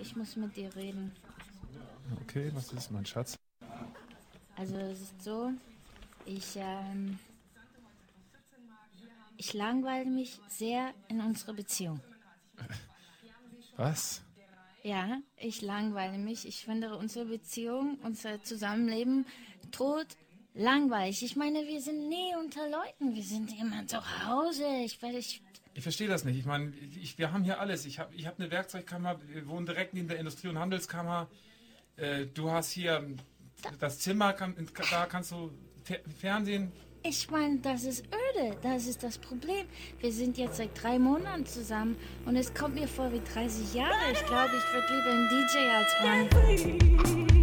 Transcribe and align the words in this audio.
ich 0.00 0.16
muss 0.16 0.36
mit 0.36 0.56
dir 0.56 0.74
reden. 0.74 1.12
Okay, 2.22 2.50
was 2.54 2.72
ist, 2.72 2.90
mein 2.90 3.06
Schatz? 3.06 3.36
Also 4.56 4.76
es 4.76 5.00
ist 5.00 5.22
so, 5.22 5.52
ich, 6.26 6.56
ähm, 6.56 7.18
ich 9.36 9.54
langweile 9.54 10.08
mich 10.08 10.38
sehr 10.48 10.92
in 11.08 11.20
unserer 11.20 11.54
Beziehung. 11.54 12.00
Was? 13.76 14.22
Ja, 14.82 15.18
ich 15.36 15.62
langweile 15.62 16.18
mich. 16.18 16.46
Ich 16.46 16.64
finde 16.64 16.96
unsere 16.96 17.26
Beziehung, 17.26 17.98
unser 18.02 18.42
Zusammenleben 18.42 19.26
tot 19.70 20.06
langweilig. 20.54 21.22
Ich 21.22 21.36
meine, 21.36 21.66
wir 21.66 21.80
sind 21.80 22.08
nie 22.08 22.34
unter 22.38 22.68
Leuten. 22.68 23.14
Wir 23.14 23.22
sind 23.22 23.58
immer 23.58 23.86
zu 23.86 23.98
Hause. 24.26 24.66
Ich, 24.84 25.02
ich, 25.02 25.42
Ich 25.74 25.82
verstehe 25.82 26.08
das 26.08 26.24
nicht. 26.24 26.38
Ich 26.38 26.44
meine, 26.46 26.72
ich, 27.00 27.16
wir 27.18 27.32
haben 27.32 27.44
hier 27.44 27.60
alles. 27.60 27.86
Ich 27.86 27.98
habe 27.98 28.14
ich 28.14 28.26
hab 28.26 28.38
eine 28.40 28.50
Werkzeugkammer, 28.50 29.18
wir 29.28 29.46
wohnen 29.46 29.66
direkt 29.66 29.94
neben 29.94 30.08
der 30.08 30.18
Industrie- 30.18 30.48
und 30.48 30.58
Handelskammer. 30.58 31.28
Äh, 31.96 32.26
du 32.26 32.50
hast 32.50 32.72
hier 32.72 33.06
das 33.78 33.98
Zimmer, 34.00 34.32
kann, 34.32 34.54
da 34.90 35.06
kannst 35.06 35.30
du 35.32 35.50
Fer- 35.84 36.00
Fernsehen. 36.18 36.72
ich 37.02 37.30
meine, 37.30 37.58
das 37.58 37.84
ist 37.84 38.04
öde. 38.06 38.56
Das 38.62 38.86
ist 38.86 39.02
das 39.02 39.16
Problem. 39.18 39.66
Wir 40.00 40.12
sind 40.12 40.36
jetzt 40.38 40.56
seit 40.56 40.70
drei 40.82 40.98
Monaten 40.98 41.46
zusammen 41.46 41.96
und 42.26 42.36
es 42.36 42.52
kommt 42.52 42.74
mir 42.74 42.88
vor 42.88 43.12
wie 43.12 43.20
30 43.32 43.74
Jahre. 43.74 43.94
Ich 44.12 44.24
glaube, 44.26 44.50
ich 44.56 44.72
würde 44.74 44.94
lieber 44.94 45.12
ein 45.12 45.28
DJ 45.30 45.58
als 45.70 47.28
Mann. 47.28 47.39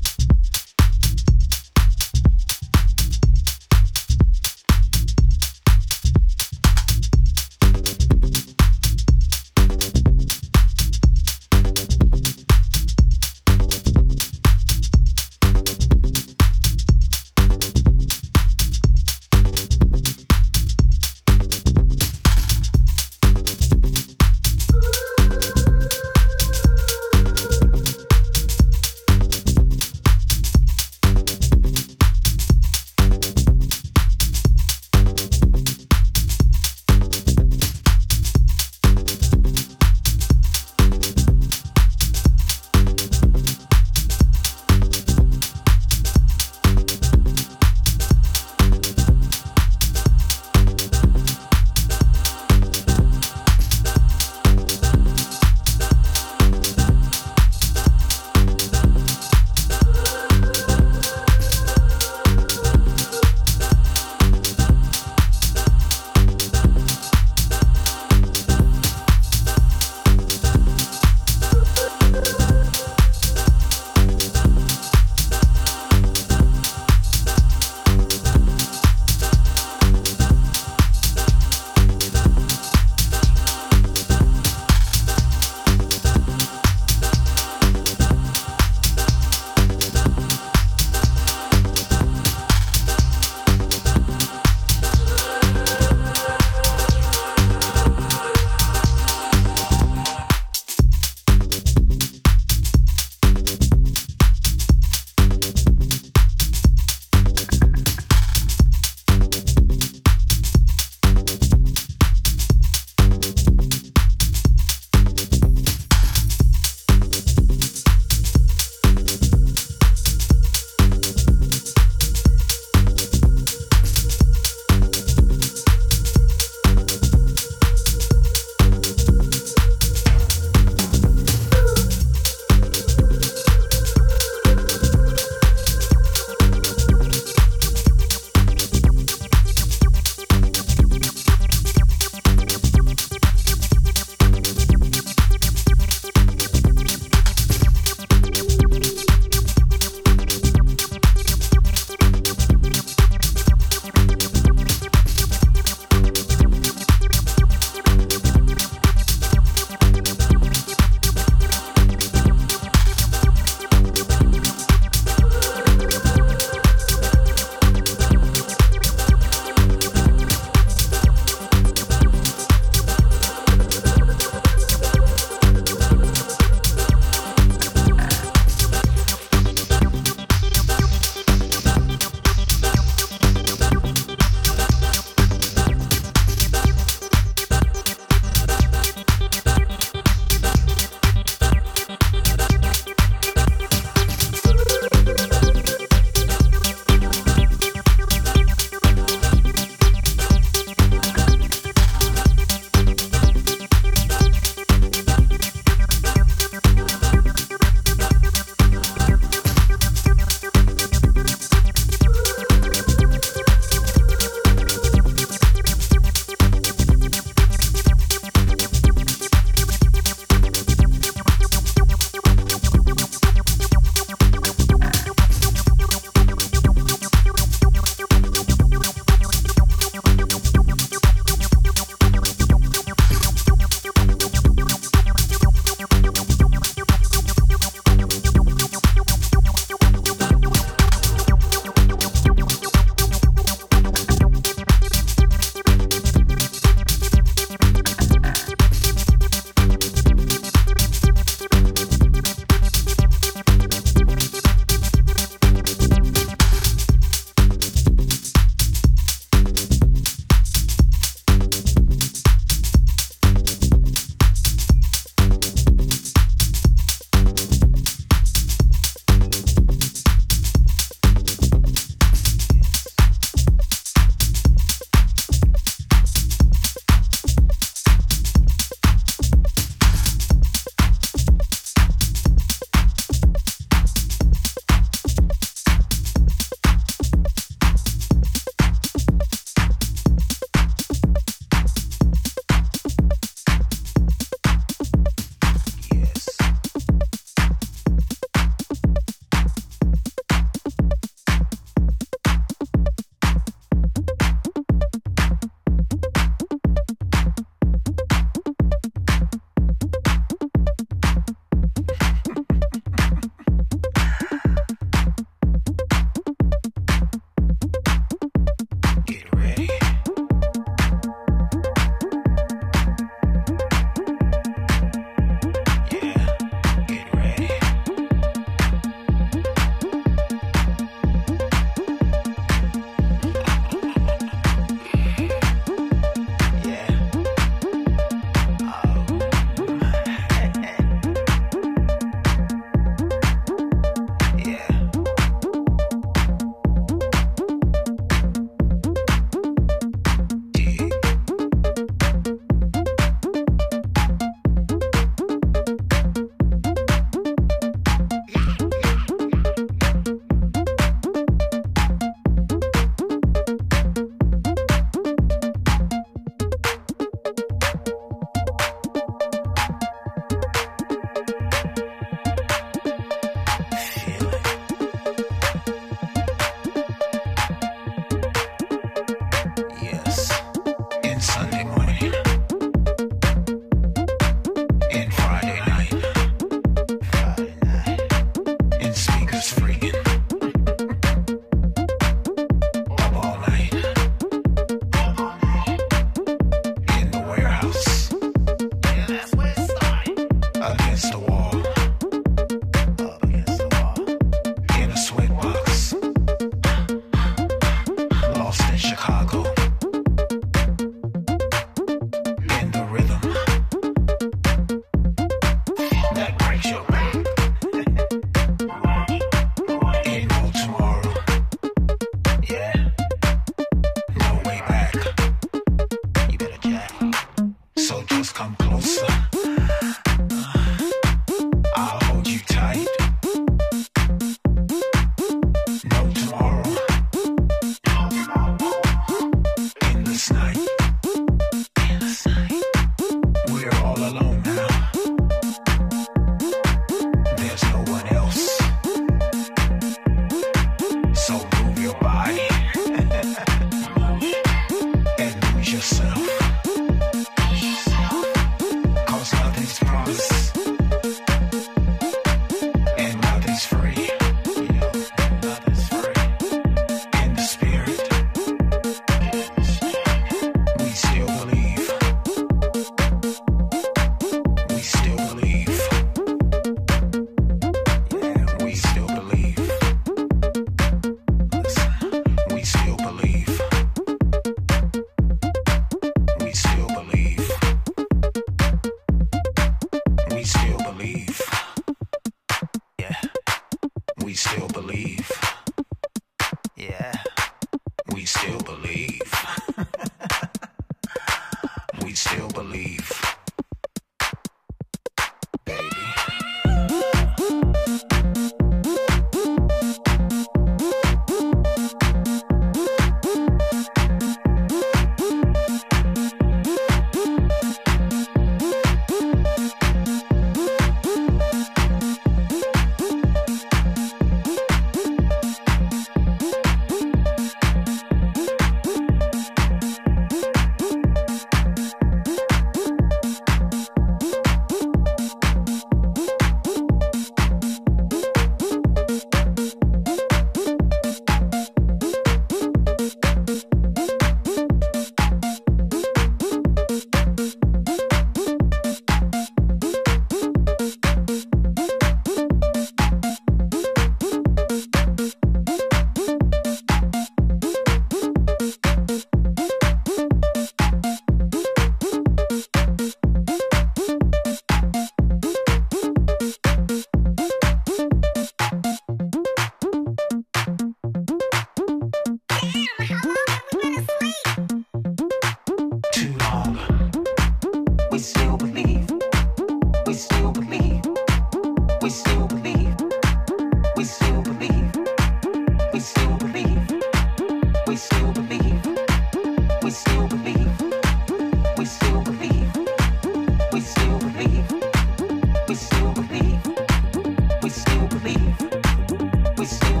we 599.61 599.67
still 599.67 600.00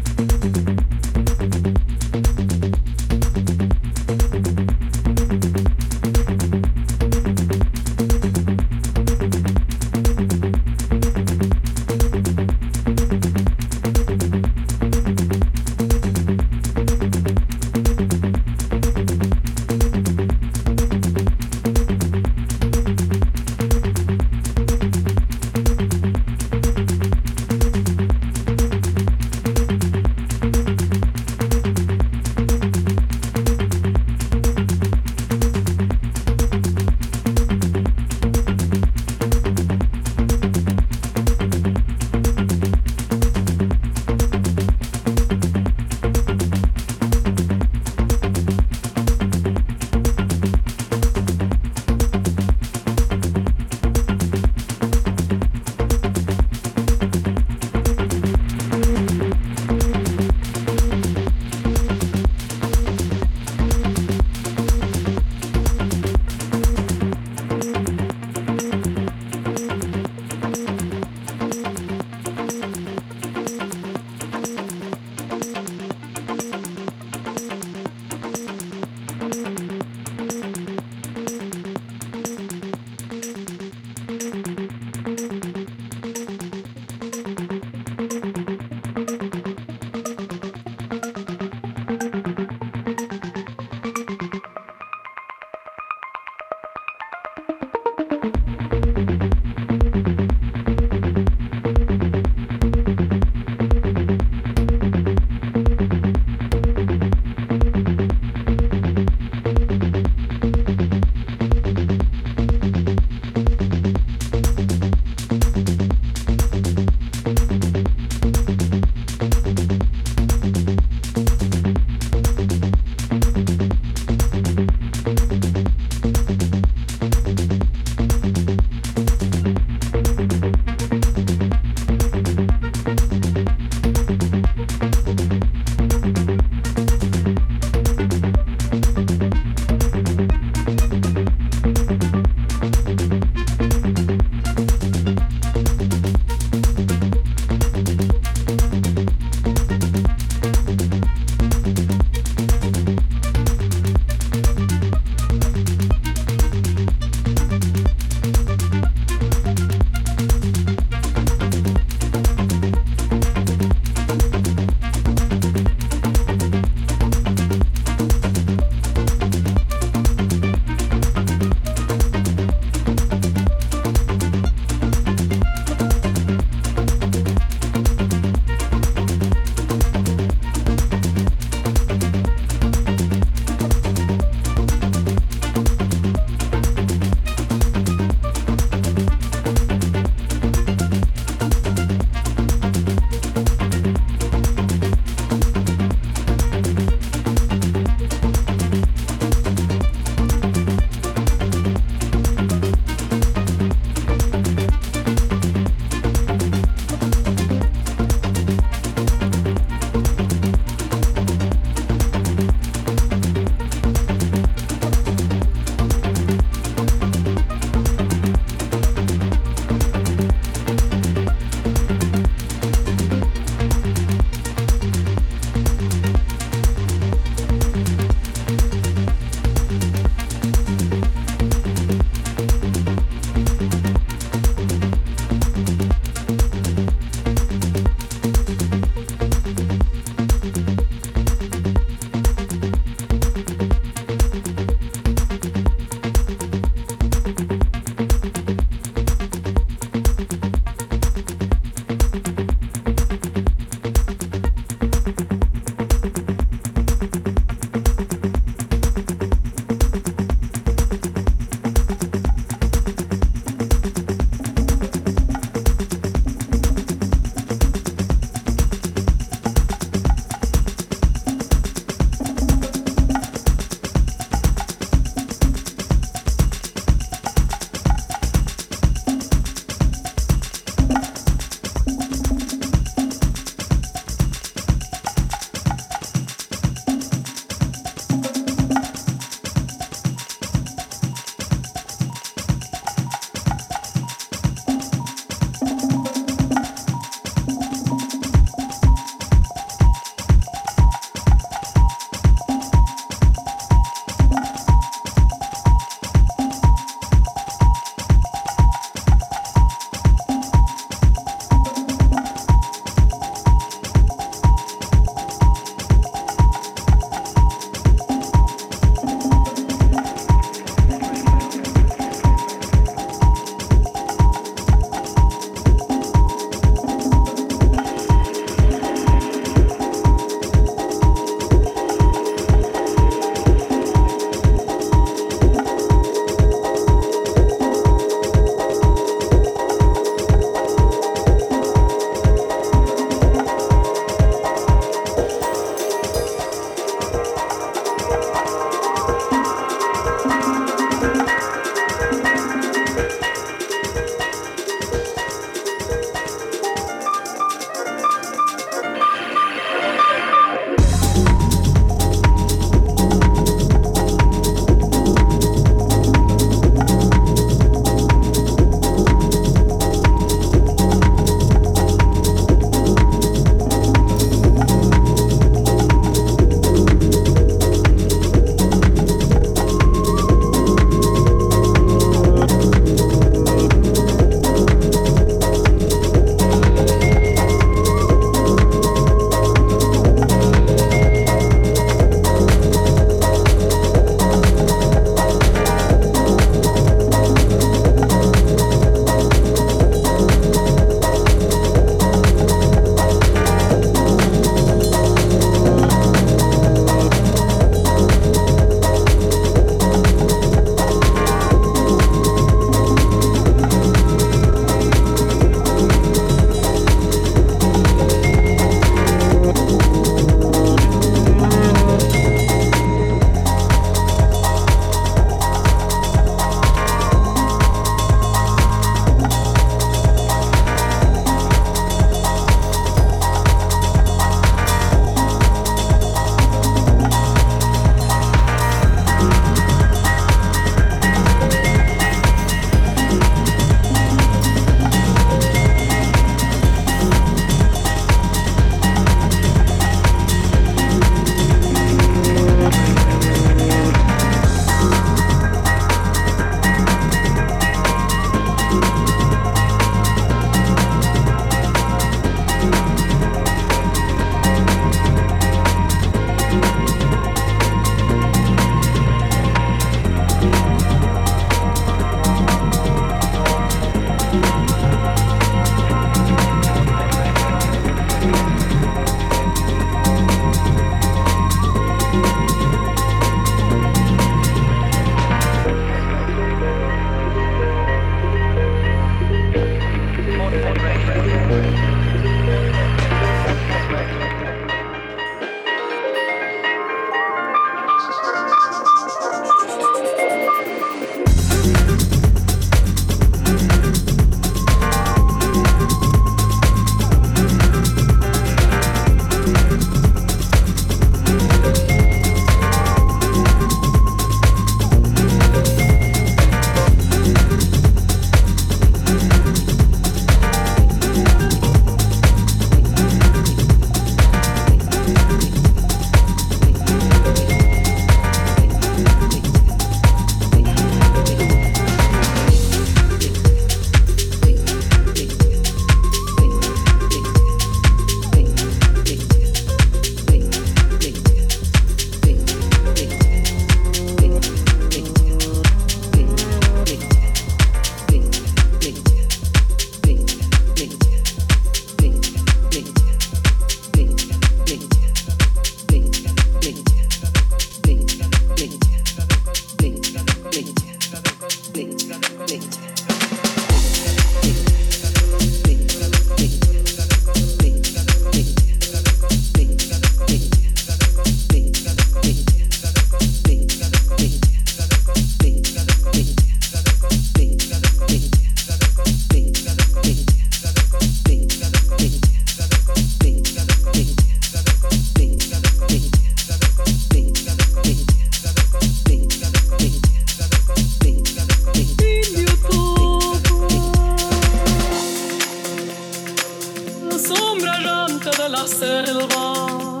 de 598.36 598.48
la 598.48 598.66
selva, 598.66 600.00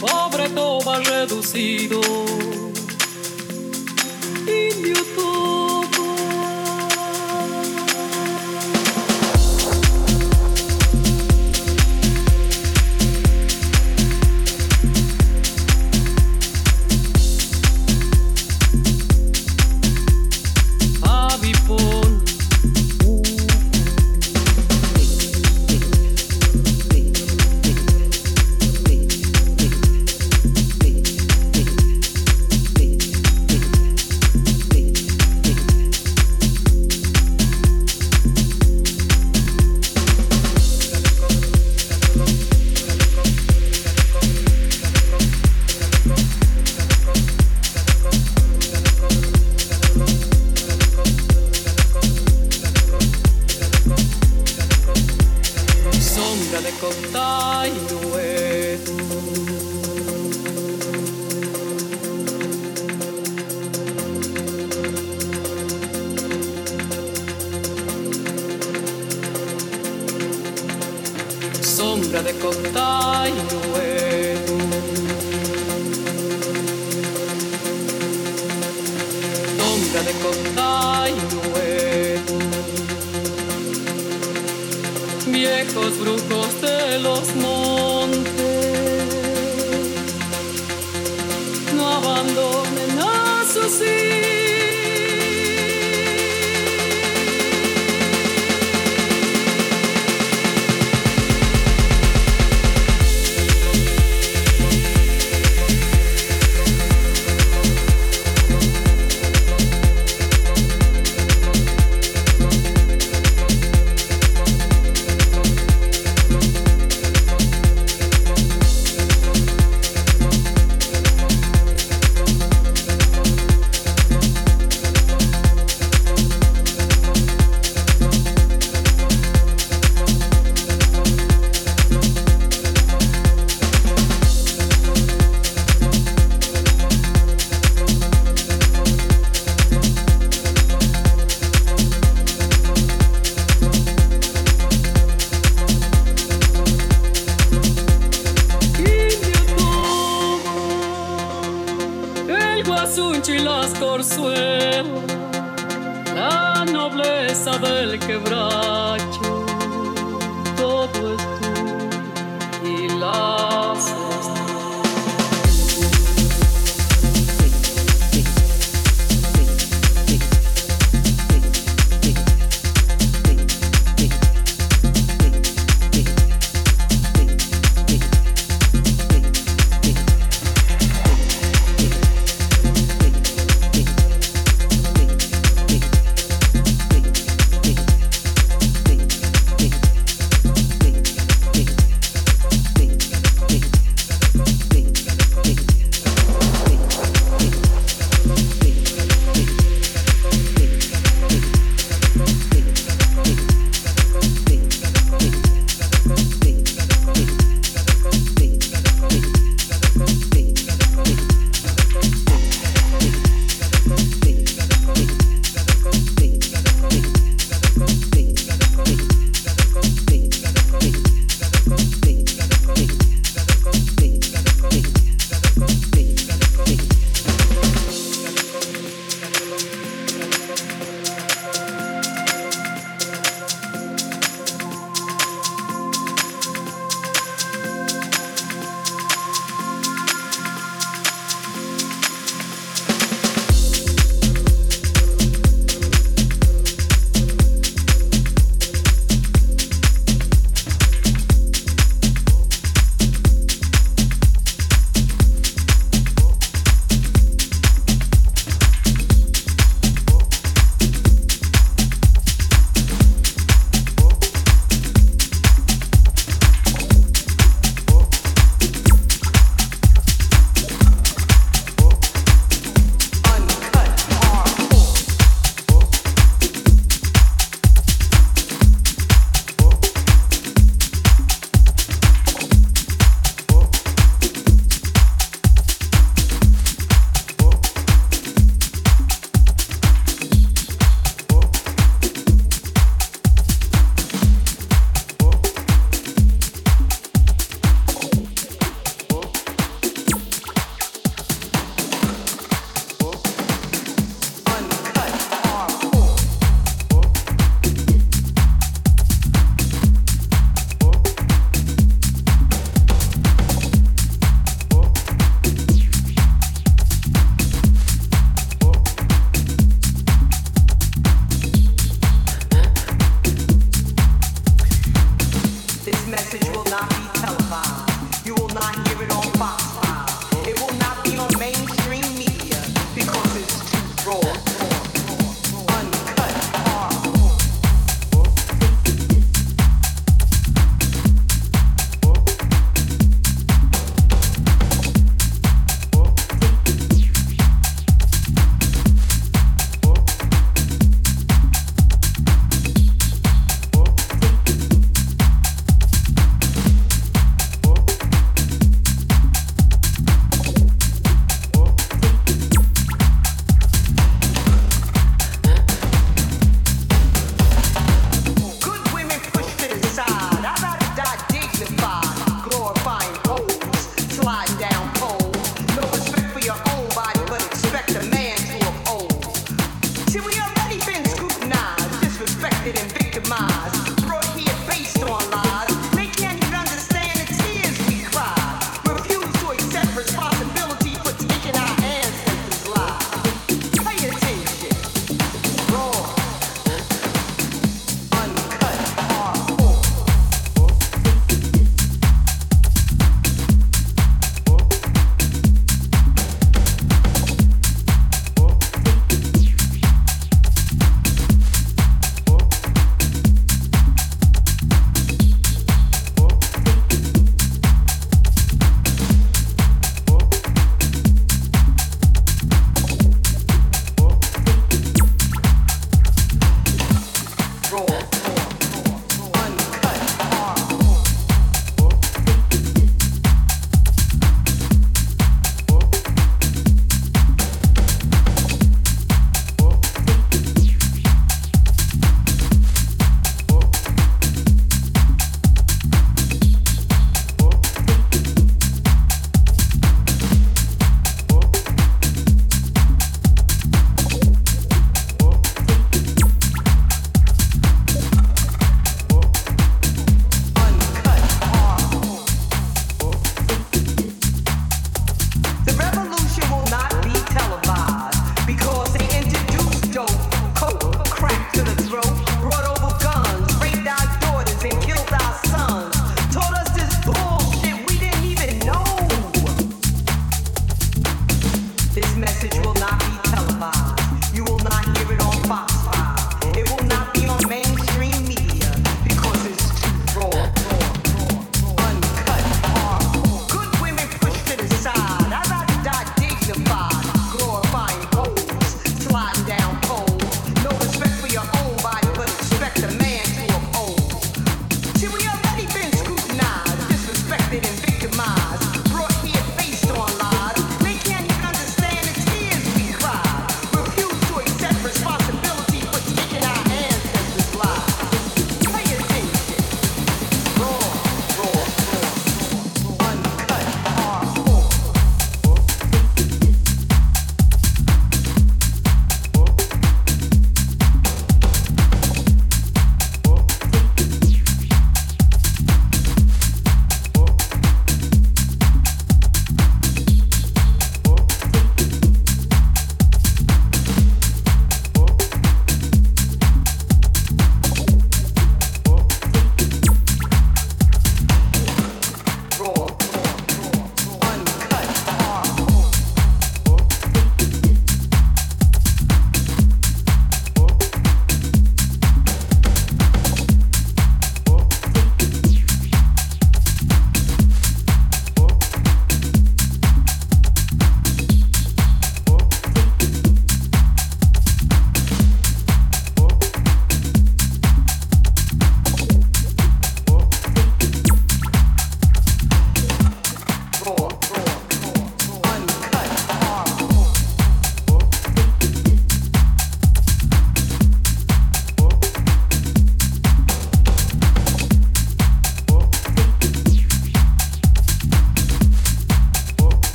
pobre 0.00 0.48
Toba 0.50 0.98
reducido, 1.00 2.00
indio 4.46 5.04